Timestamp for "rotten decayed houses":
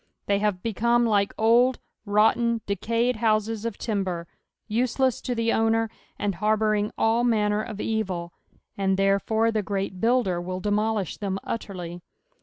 2.07-3.65